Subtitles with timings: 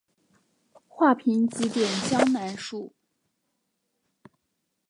[0.87, 2.91] 画屏几点江南树。